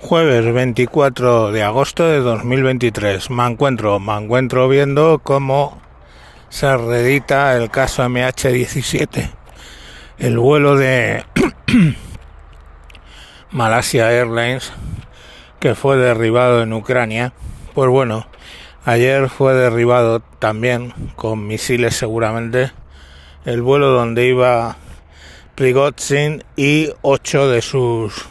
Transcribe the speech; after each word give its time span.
Jueves 0.00 0.54
24 0.54 1.50
de 1.50 1.64
agosto 1.64 2.04
de 2.06 2.20
2023. 2.20 3.30
Me 3.30 3.44
encuentro, 3.44 3.98
me 3.98 4.16
encuentro 4.16 4.68
viendo 4.68 5.18
cómo 5.18 5.82
se 6.48 6.76
reedita 6.76 7.56
el 7.56 7.68
caso 7.68 8.04
MH17. 8.04 9.28
El 10.18 10.38
vuelo 10.38 10.76
de 10.76 11.24
Malasia 13.50 14.12
Airlines 14.12 14.72
que 15.58 15.74
fue 15.74 15.96
derribado 15.96 16.62
en 16.62 16.72
Ucrania. 16.72 17.32
Pues 17.74 17.90
bueno, 17.90 18.28
ayer 18.84 19.28
fue 19.28 19.54
derribado 19.54 20.20
también 20.20 20.94
con 21.16 21.46
misiles 21.48 21.96
seguramente 21.96 22.70
el 23.44 23.62
vuelo 23.62 23.88
donde 23.88 24.26
iba 24.26 24.76
Prigozhin 25.56 26.44
y 26.56 26.90
ocho 27.02 27.48
de 27.48 27.62
sus 27.62 28.28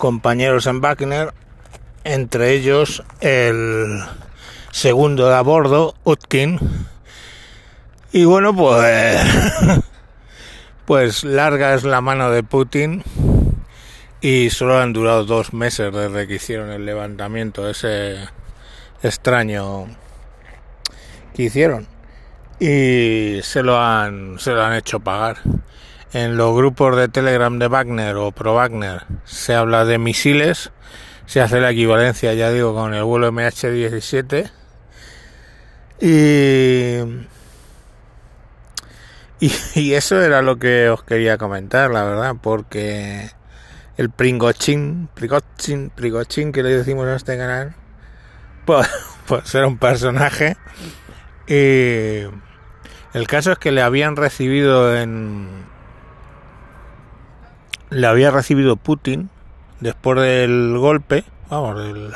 compañeros 0.00 0.66
en 0.66 0.80
Wagner, 0.80 1.32
entre 2.04 2.52
ellos 2.54 3.04
el 3.20 4.00
segundo 4.72 5.28
de 5.28 5.36
a 5.36 5.42
bordo, 5.42 5.94
Utkin. 6.04 6.58
Y 8.10 8.24
bueno, 8.24 8.56
pues, 8.56 9.20
pues 10.86 11.22
larga 11.22 11.74
es 11.74 11.84
la 11.84 12.00
mano 12.00 12.30
de 12.30 12.42
Putin 12.42 13.04
y 14.22 14.48
solo 14.48 14.78
han 14.78 14.94
durado 14.94 15.24
dos 15.24 15.52
meses 15.52 15.92
desde 15.92 16.26
que 16.26 16.36
hicieron 16.36 16.70
el 16.70 16.86
levantamiento 16.86 17.68
ese 17.68 18.16
extraño 19.02 19.86
que 21.34 21.44
hicieron 21.44 21.86
y 22.58 23.40
se 23.42 23.62
lo 23.62 23.80
han 23.80 24.38
se 24.38 24.52
lo 24.52 24.62
han 24.62 24.74
hecho 24.74 25.00
pagar 25.00 25.38
en 26.12 26.36
los 26.36 26.54
grupos 26.56 26.96
de 26.96 27.08
Telegram 27.08 27.58
de 27.58 27.68
Wagner 27.68 28.16
o 28.16 28.32
Pro 28.32 28.54
Wagner 28.54 29.02
se 29.24 29.54
habla 29.54 29.84
de 29.84 29.98
misiles, 29.98 30.72
se 31.26 31.40
hace 31.40 31.60
la 31.60 31.70
equivalencia, 31.70 32.34
ya 32.34 32.50
digo, 32.50 32.74
con 32.74 32.94
el 32.94 33.04
vuelo 33.04 33.30
MH17. 33.30 34.50
Y, 36.00 36.96
y, 39.78 39.92
eso 39.92 40.20
era 40.20 40.42
lo 40.42 40.58
que 40.58 40.88
os 40.88 41.02
quería 41.02 41.38
comentar, 41.38 41.90
la 41.90 42.04
verdad, 42.04 42.36
porque 42.40 43.30
el 43.96 44.10
Pringochín, 44.10 45.08
Pringochín, 45.14 45.90
Pringochín 45.90 46.52
que 46.52 46.62
le 46.62 46.76
decimos 46.76 47.06
a 47.06 47.16
este 47.16 47.36
canal, 47.36 47.74
pues, 48.64 48.88
pues 49.26 49.54
era 49.54 49.66
un 49.66 49.78
personaje. 49.78 50.56
Y 51.46 52.24
el 53.12 53.26
caso 53.26 53.52
es 53.52 53.58
que 53.58 53.72
le 53.72 53.82
habían 53.82 54.16
recibido 54.16 54.96
en, 54.96 55.48
le 57.90 58.06
había 58.06 58.30
recibido 58.30 58.76
Putin 58.76 59.30
después 59.80 60.20
del 60.20 60.76
golpe, 60.78 61.24
vamos, 61.48 61.82
del, 61.82 62.12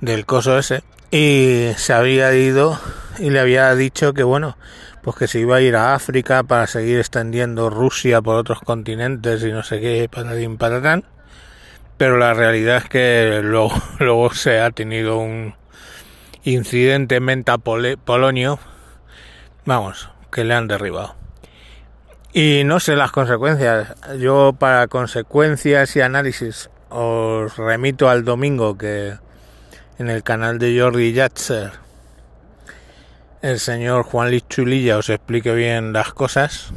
del 0.00 0.26
coso 0.26 0.58
ese, 0.58 0.82
y 1.10 1.68
se 1.76 1.92
había 1.92 2.34
ido 2.34 2.78
y 3.18 3.30
le 3.30 3.40
había 3.40 3.74
dicho 3.74 4.12
que 4.12 4.22
bueno, 4.22 4.56
pues 5.02 5.16
que 5.16 5.28
se 5.28 5.40
iba 5.40 5.56
a 5.56 5.60
ir 5.60 5.76
a 5.76 5.94
África 5.94 6.42
para 6.42 6.66
seguir 6.66 6.98
extendiendo 6.98 7.70
Rusia 7.70 8.20
por 8.20 8.36
otros 8.36 8.60
continentes 8.60 9.42
y 9.44 9.52
no 9.52 9.62
sé 9.62 9.80
qué, 9.80 10.08
patatín 10.10 10.56
patatán. 10.56 11.04
Pero 11.96 12.18
la 12.18 12.34
realidad 12.34 12.78
es 12.78 12.88
que 12.88 13.40
luego, 13.42 13.70
luego 14.00 14.32
se 14.34 14.60
ha 14.60 14.70
tenido 14.70 15.18
un 15.18 15.54
incidente 16.44 17.20
menta 17.20 17.56
polonio, 17.58 18.58
vamos, 19.64 20.10
que 20.30 20.44
le 20.44 20.54
han 20.54 20.68
derribado. 20.68 21.25
Y 22.32 22.64
no 22.64 22.80
sé 22.80 22.96
las 22.96 23.12
consecuencias. 23.12 23.94
Yo 24.18 24.54
para 24.58 24.88
consecuencias 24.88 25.96
y 25.96 26.00
análisis 26.00 26.70
os 26.88 27.56
remito 27.56 28.08
al 28.08 28.24
domingo 28.24 28.76
que 28.76 29.14
en 29.98 30.10
el 30.10 30.22
canal 30.22 30.58
de 30.58 30.78
Jordi 30.78 31.12
Yatzer 31.12 31.72
el 33.42 33.58
señor 33.58 34.04
Juan 34.04 34.30
Luis 34.30 34.46
Chulilla 34.48 34.98
os 34.98 35.08
explique 35.08 35.54
bien 35.54 35.92
las 35.92 36.12
cosas 36.12 36.72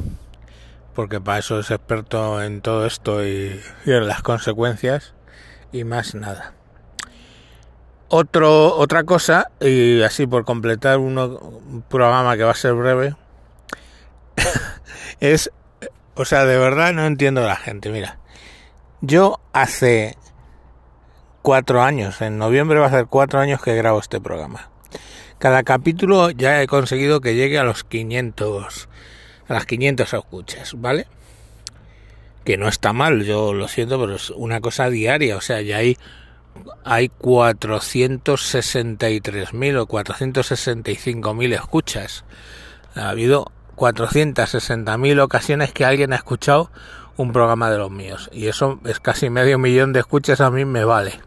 porque 0.94 1.20
para 1.20 1.38
eso 1.38 1.58
es 1.60 1.70
experto 1.70 2.42
en 2.42 2.60
todo 2.60 2.86
esto 2.86 3.24
y, 3.24 3.60
en 3.86 4.06
las 4.06 4.22
consecuencias 4.22 5.14
y 5.72 5.84
más 5.84 6.14
nada. 6.14 6.52
Otro, 8.08 8.76
otra 8.76 9.04
cosa, 9.04 9.50
y 9.60 10.02
así 10.02 10.26
por 10.26 10.44
completar 10.44 10.98
un 10.98 11.84
programa 11.88 12.36
que 12.36 12.42
va 12.42 12.50
a 12.50 12.54
ser 12.54 12.74
breve, 12.74 13.14
es, 15.20 15.50
o 16.14 16.24
sea, 16.24 16.44
de 16.44 16.58
verdad 16.58 16.92
no 16.92 17.06
entiendo 17.06 17.42
a 17.42 17.48
la 17.48 17.56
gente. 17.56 17.90
Mira, 17.90 18.18
yo 19.00 19.40
hace 19.52 20.16
cuatro 21.42 21.82
años, 21.82 22.20
en 22.20 22.38
noviembre 22.38 22.78
va 22.78 22.86
a 22.86 22.90
ser 22.90 23.06
cuatro 23.06 23.40
años 23.40 23.62
que 23.62 23.74
grabo 23.74 24.00
este 24.00 24.20
programa. 24.20 24.70
Cada 25.38 25.62
capítulo 25.62 26.30
ya 26.30 26.62
he 26.62 26.66
conseguido 26.66 27.20
que 27.20 27.34
llegue 27.34 27.58
a 27.58 27.64
los 27.64 27.84
500, 27.84 28.88
a 29.48 29.54
las 29.54 29.64
500 29.64 30.12
escuchas, 30.12 30.74
¿vale? 30.76 31.06
Que 32.44 32.58
no 32.58 32.68
está 32.68 32.92
mal, 32.92 33.24
yo 33.24 33.54
lo 33.54 33.68
siento, 33.68 33.98
pero 33.98 34.16
es 34.16 34.28
una 34.30 34.60
cosa 34.60 34.90
diaria, 34.90 35.36
o 35.36 35.40
sea, 35.40 35.62
ya 35.62 35.78
hay 35.78 35.96
hay 36.84 37.08
463.000 37.08 39.78
o 39.78 39.86
465.000 39.86 41.54
escuchas. 41.54 42.24
Ha 42.94 43.08
habido 43.10 43.52
460.000 43.76 45.20
ocasiones 45.20 45.72
que 45.72 45.84
alguien 45.84 46.12
ha 46.12 46.16
escuchado 46.16 46.70
un 47.16 47.32
programa 47.32 47.70
de 47.70 47.78
los 47.78 47.90
míos. 47.90 48.30
Y 48.32 48.48
eso 48.48 48.80
es 48.84 49.00
casi 49.00 49.30
medio 49.30 49.58
millón 49.58 49.92
de 49.92 50.00
escuchas, 50.00 50.40
a 50.40 50.50
mí 50.50 50.64
me 50.64 50.84
vale. 50.84 51.20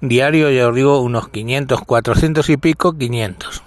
Diario, 0.00 0.50
yo 0.50 0.70
os 0.70 0.74
digo, 0.74 1.00
unos 1.00 1.28
500, 1.28 1.82
400 1.82 2.48
y 2.48 2.56
pico, 2.56 2.96
500. 2.96 3.62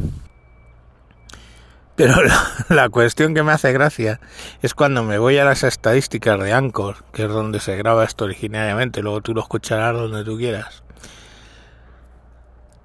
Pero 1.95 2.15
la, 2.69 2.89
cuestión 2.89 3.33
que 3.33 3.43
me 3.43 3.51
hace 3.51 3.71
gracia 3.71 4.19
es 4.61 4.73
cuando 4.73 5.03
me 5.03 5.19
voy 5.19 5.37
a 5.37 5.45
las 5.45 5.63
estadísticas 5.63 6.39
de 6.39 6.53
Anchor, 6.53 7.03
que 7.13 7.23
es 7.23 7.29
donde 7.29 7.59
se 7.59 7.75
graba 7.77 8.03
esto 8.03 8.25
originariamente, 8.25 9.01
luego 9.01 9.21
tú 9.21 9.33
lo 9.33 9.41
escucharás 9.41 9.93
donde 9.93 10.23
tú 10.23 10.37
quieras. 10.37 10.83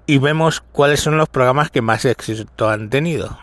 Y 0.05 0.17
vemos 0.17 0.61
cuáles 0.71 1.01
son 1.01 1.17
los 1.17 1.29
programas 1.29 1.69
que 1.69 1.81
más 1.81 2.05
éxito 2.05 2.69
han 2.69 2.89
tenido. 2.89 3.37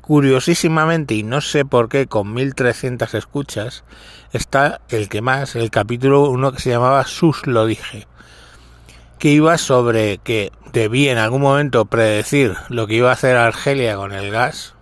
Curiosísimamente, 0.00 1.14
y 1.14 1.22
no 1.22 1.40
sé 1.40 1.64
por 1.64 1.88
qué, 1.88 2.06
con 2.06 2.34
1300 2.34 3.14
escuchas, 3.14 3.84
está 4.32 4.80
el 4.90 5.08
que 5.08 5.22
más, 5.22 5.56
el 5.56 5.70
capítulo 5.70 6.28
uno 6.30 6.52
que 6.52 6.60
se 6.60 6.70
llamaba 6.70 7.06
Sus 7.06 7.46
lo 7.46 7.66
dije, 7.66 8.06
que 9.18 9.30
iba 9.30 9.56
sobre 9.58 10.18
que 10.18 10.52
debía 10.72 11.12
en 11.12 11.18
algún 11.18 11.40
momento 11.40 11.86
predecir 11.86 12.54
lo 12.68 12.86
que 12.86 12.94
iba 12.94 13.10
a 13.10 13.14
hacer 13.14 13.36
Argelia 13.36 13.96
con 13.96 14.12
el 14.12 14.30
gas 14.30 14.74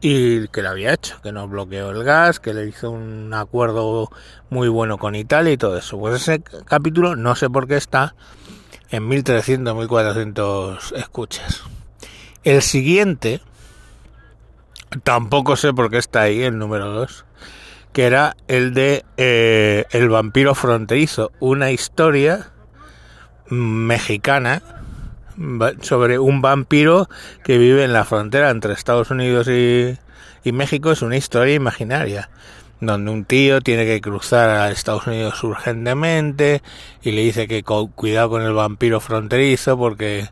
y 0.00 0.46
que 0.48 0.62
lo 0.62 0.68
había 0.68 0.92
hecho, 0.92 1.20
que 1.22 1.32
no 1.32 1.48
bloqueó 1.48 1.90
el 1.90 2.04
gas, 2.04 2.38
que 2.38 2.54
le 2.54 2.66
hizo 2.66 2.90
un 2.90 3.32
acuerdo 3.34 4.10
muy 4.50 4.68
bueno 4.68 4.98
con 4.98 5.14
Italia 5.14 5.52
y 5.52 5.56
todo 5.56 5.76
eso. 5.76 5.98
Pues 5.98 6.22
ese 6.22 6.42
capítulo 6.66 7.16
no 7.16 7.34
sé 7.34 7.50
por 7.50 7.66
qué 7.66 7.76
está 7.76 8.14
en 8.90 9.08
1300, 9.08 9.74
1400 9.76 10.92
escuchas. 10.92 11.62
El 12.44 12.62
siguiente, 12.62 13.42
Tampoco 15.02 15.56
sé 15.56 15.72
por 15.72 15.90
qué 15.90 15.98
está 15.98 16.22
ahí 16.22 16.42
el 16.42 16.58
número 16.58 16.90
2, 16.92 17.24
que 17.92 18.04
era 18.06 18.36
el 18.48 18.72
de 18.72 19.04
eh, 19.16 19.84
El 19.90 20.08
vampiro 20.08 20.54
fronterizo, 20.54 21.30
una 21.40 21.70
historia 21.70 22.52
mexicana 23.50 24.62
sobre 25.82 26.18
un 26.18 26.40
vampiro 26.40 27.08
que 27.44 27.58
vive 27.58 27.84
en 27.84 27.92
la 27.92 28.04
frontera 28.04 28.50
entre 28.50 28.72
Estados 28.72 29.10
Unidos 29.10 29.48
y, 29.48 29.96
México. 30.50 30.90
Es 30.90 31.02
una 31.02 31.18
historia 31.18 31.54
imaginaria 31.54 32.30
donde 32.80 33.10
un 33.10 33.26
tío 33.26 33.60
tiene 33.60 33.84
que 33.84 34.00
cruzar 34.00 34.48
a 34.48 34.70
Estados 34.70 35.06
Unidos 35.06 35.44
urgentemente 35.44 36.62
y 37.02 37.10
le 37.10 37.20
dice 37.20 37.46
que 37.46 37.62
cuidado 37.62 38.30
con 38.30 38.42
el 38.42 38.54
vampiro 38.54 39.00
fronterizo 39.00 39.76
porque 39.76 40.30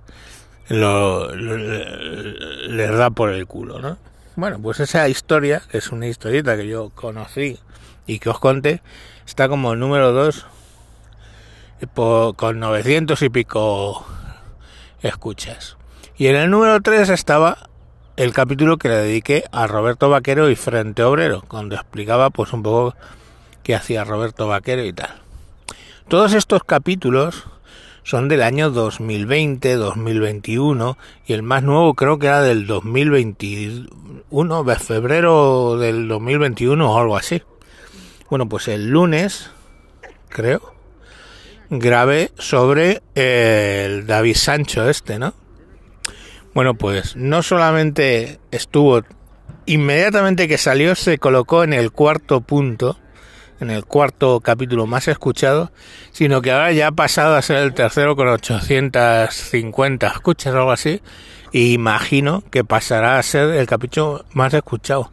lo, 0.68 1.34
les 1.34 2.96
da 2.96 3.10
por 3.10 3.30
el 3.30 3.46
culo, 3.46 3.80
¿no? 3.80 3.98
Bueno, 4.36 4.60
pues 4.60 4.80
esa 4.80 5.08
historia, 5.08 5.62
que 5.70 5.78
es 5.78 5.90
una 5.92 6.06
historieta 6.06 6.58
que 6.58 6.68
yo 6.68 6.90
conocí 6.90 7.58
y 8.06 8.18
que 8.18 8.28
os 8.28 8.38
conté, 8.38 8.82
está 9.26 9.48
como 9.48 9.74
número 9.76 10.12
2 10.12 10.46
con 12.36 12.60
900 12.60 13.22
y 13.22 13.30
pico 13.30 14.06
escuchas. 15.00 15.78
Y 16.18 16.26
en 16.26 16.36
el 16.36 16.50
número 16.50 16.82
3 16.82 17.08
estaba 17.08 17.70
el 18.16 18.34
capítulo 18.34 18.76
que 18.76 18.90
le 18.90 18.96
dediqué 18.96 19.44
a 19.52 19.66
Roberto 19.66 20.10
Vaquero 20.10 20.50
y 20.50 20.56
Frente 20.56 21.02
Obrero, 21.02 21.42
donde 21.50 21.76
explicaba 21.76 22.28
pues 22.28 22.52
un 22.52 22.62
poco 22.62 22.94
qué 23.62 23.74
hacía 23.74 24.04
Roberto 24.04 24.46
Vaquero 24.48 24.84
y 24.84 24.92
tal. 24.92 25.14
Todos 26.08 26.34
estos 26.34 26.62
capítulos 26.62 27.44
son 28.06 28.28
del 28.28 28.42
año 28.42 28.70
2020, 28.70 29.74
2021 29.74 30.96
y 31.26 31.32
el 31.32 31.42
más 31.42 31.64
nuevo 31.64 31.94
creo 31.94 32.20
que 32.20 32.28
era 32.28 32.40
del 32.40 32.68
2021, 32.68 34.62
de 34.62 34.76
febrero 34.76 35.76
del 35.76 36.06
2021 36.06 36.88
o 36.88 36.98
algo 37.00 37.16
así. 37.16 37.42
Bueno, 38.30 38.48
pues 38.48 38.68
el 38.68 38.90
lunes, 38.90 39.50
creo, 40.28 40.72
grabé 41.68 42.30
sobre 42.38 43.02
el 43.16 44.06
David 44.06 44.36
Sancho 44.36 44.88
este, 44.88 45.18
¿no? 45.18 45.34
Bueno, 46.54 46.74
pues 46.74 47.16
no 47.16 47.42
solamente 47.42 48.38
estuvo 48.52 49.02
inmediatamente 49.66 50.46
que 50.46 50.58
salió 50.58 50.94
se 50.94 51.18
colocó 51.18 51.64
en 51.64 51.72
el 51.72 51.90
cuarto 51.90 52.40
punto, 52.40 53.00
en 53.60 53.70
el 53.70 53.84
cuarto 53.84 54.40
capítulo 54.40 54.86
más 54.86 55.08
escuchado, 55.08 55.70
sino 56.12 56.42
que 56.42 56.52
ahora 56.52 56.72
ya 56.72 56.88
ha 56.88 56.92
pasado 56.92 57.36
a 57.36 57.42
ser 57.42 57.58
el 57.58 57.74
tercero 57.74 58.16
con 58.16 58.28
850 58.28 60.06
escuchas 60.06 60.54
o 60.54 60.58
algo 60.58 60.72
así, 60.72 61.00
imagino 61.52 62.42
que 62.50 62.64
pasará 62.64 63.18
a 63.18 63.22
ser 63.22 63.50
el 63.50 63.66
capítulo 63.66 64.24
más 64.32 64.52
escuchado. 64.54 65.10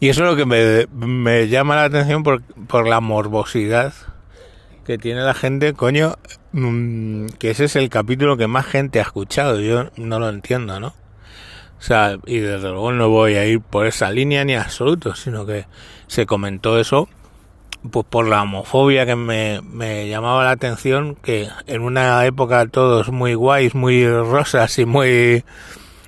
Y 0.00 0.08
eso 0.08 0.24
es 0.24 0.30
lo 0.30 0.36
que 0.36 0.46
me, 0.46 0.86
me 1.06 1.48
llama 1.48 1.76
la 1.76 1.84
atención 1.84 2.22
por, 2.22 2.42
por 2.42 2.88
la 2.88 3.00
morbosidad 3.00 3.92
que 4.86 4.98
tiene 4.98 5.20
la 5.20 5.34
gente, 5.34 5.74
coño, 5.74 6.16
mm, 6.52 7.26
que 7.38 7.50
ese 7.50 7.66
es 7.66 7.76
el 7.76 7.90
capítulo 7.90 8.36
que 8.36 8.46
más 8.46 8.66
gente 8.66 8.98
ha 8.98 9.02
escuchado. 9.02 9.60
Yo 9.60 9.90
no 9.96 10.18
lo 10.18 10.28
entiendo, 10.28 10.80
¿no? 10.80 10.88
O 11.78 11.82
sea, 11.82 12.18
y 12.26 12.38
desde 12.38 12.68
luego 12.68 12.92
no 12.92 13.08
voy 13.08 13.36
a 13.36 13.46
ir 13.46 13.60
por 13.60 13.86
esa 13.86 14.10
línea 14.10 14.44
ni 14.44 14.54
absoluto, 14.54 15.14
sino 15.14 15.46
que 15.46 15.66
se 16.08 16.26
comentó 16.26 16.78
eso 16.78 17.08
pues 17.88 18.06
por 18.08 18.26
la 18.28 18.42
homofobia 18.42 19.06
que 19.06 19.16
me, 19.16 20.08
llamaba 20.08 20.44
la 20.44 20.50
atención, 20.50 21.14
que 21.16 21.48
en 21.66 21.82
una 21.82 22.24
época 22.26 22.66
todos 22.66 23.10
muy 23.10 23.34
guays, 23.34 23.74
muy 23.74 24.06
rosas 24.06 24.78
y 24.78 24.84
muy 24.84 25.44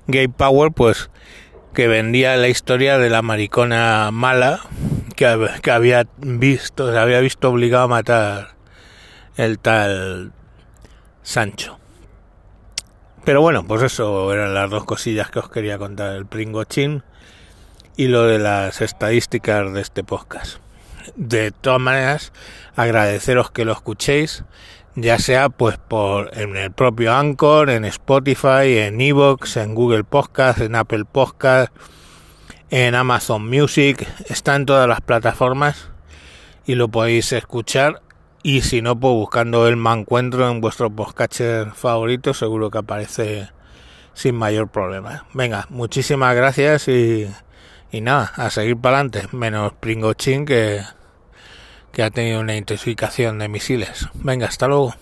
gay 0.07 0.29
power, 0.29 0.73
pues 0.73 1.11
que 1.73 1.89
vendía 1.89 2.37
la 2.37 2.49
historia 2.49 2.99
de 2.99 3.09
la 3.09 3.23
maricona 3.23 4.11
mala 4.13 4.61
que, 5.17 5.49
que 5.63 5.71
había 5.71 6.07
visto, 6.19 6.93
se 6.93 6.99
había 6.99 7.21
visto 7.21 7.49
obligado 7.49 7.85
a 7.85 7.89
matar 7.89 8.49
el 9.37 9.59
tal 9.59 10.33
Sancho. 11.23 11.79
Pero 13.25 13.41
bueno, 13.41 13.65
pues 13.65 13.83
eso 13.83 14.33
eran 14.33 14.53
las 14.53 14.69
dos 14.69 14.85
cosillas 14.85 15.31
que 15.31 15.39
os 15.39 15.49
quería 15.49 15.79
contar, 15.79 16.17
el 16.17 16.27
pringochín 16.27 17.05
y 17.97 18.09
lo 18.09 18.25
de 18.25 18.39
las 18.39 18.81
estadísticas 18.81 19.73
de 19.73 19.81
este 19.81 20.03
podcast. 20.03 20.59
De 21.17 21.51
todas 21.51 21.81
maneras, 21.81 22.33
agradeceros 22.77 23.51
que 23.51 23.65
lo 23.65 23.73
escuchéis, 23.73 24.45
ya 24.95 25.19
sea 25.19 25.49
pues 25.49 25.79
por 25.79 26.37
en 26.37 26.57
el 26.57 26.73
propio 26.73 27.15
Anchor, 27.15 27.71
en 27.71 27.85
Spotify, 27.85 28.79
en 28.79 29.01
Evox, 29.01 29.57
en 29.57 29.75
Google 29.75 30.05
Podcast, 30.05 30.61
en 30.61 30.75
Apple 30.75 31.05
Podcast, 31.11 31.73
en 32.71 32.95
Amazon 32.95 33.49
Music, 33.49 34.07
está 34.29 34.57
en 34.57 34.67
todas 34.67 34.89
las 34.89 35.01
plataformas 35.01 35.91
y 36.67 36.75
lo 36.75 36.89
podéis 36.89 37.33
escuchar 37.33 38.03
y 38.43 38.63
si 38.63 38.83
no, 38.83 38.99
pues 38.99 39.15
buscando 39.15 39.69
el 39.69 39.77
mancuentro 39.77 40.51
en 40.51 40.61
vuestro 40.61 40.91
podcatcher 40.91 41.71
favorito, 41.73 42.35
seguro 42.35 42.71
que 42.71 42.79
aparece 42.79 43.49
sin 44.15 44.35
mayor 44.35 44.69
problema. 44.69 45.27
Venga, 45.33 45.67
muchísimas 45.71 46.35
gracias 46.35 46.89
y, 46.89 47.29
y 47.93 48.01
nada, 48.01 48.33
a 48.37 48.51
seguir 48.51 48.77
para 48.79 48.97
adelante. 48.99 49.29
Menos 49.37 49.75
Pringochín 49.75 50.47
que, 50.47 50.83
que 51.93 52.03
ha 52.03 52.11
tenido 52.11 52.41
una 52.41 52.57
intensificación 52.57 53.39
de 53.39 53.49
misiles. 53.49 54.09
Venga, 54.15 54.49
hasta 54.49 54.67
luego. 54.67 54.95